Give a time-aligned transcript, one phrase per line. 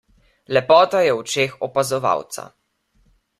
[0.55, 2.47] Lepota je v očeh opazovalca.